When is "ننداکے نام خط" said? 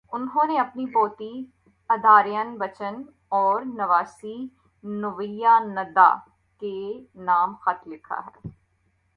5.59-7.87